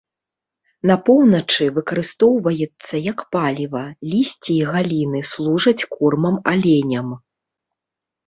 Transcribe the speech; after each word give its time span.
На 0.91 0.93
поўначы 1.07 1.65
выкарыстоўваецца 1.75 2.95
як 3.11 3.19
паліва, 3.35 3.83
лісце 4.13 4.49
і 4.55 4.57
галіны 4.71 5.21
служаць 5.33 5.87
кормам 5.99 6.35
аленям. 6.53 7.09